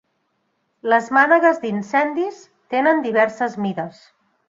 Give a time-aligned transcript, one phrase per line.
[0.93, 2.43] Les mànegues d'incendis
[2.75, 4.05] tenen diverses mides.